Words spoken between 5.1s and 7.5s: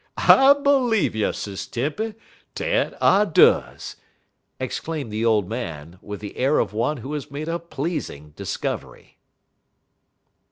the old man, with the air of one who has made